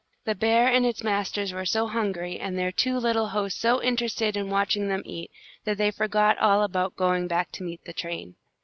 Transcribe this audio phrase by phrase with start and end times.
[0.25, 4.35] The bear and its masters were so hungry, and their two little hosts so interested
[4.35, 5.29] in watching them eat,
[5.63, 8.33] that they forgot all about going back to meet the train.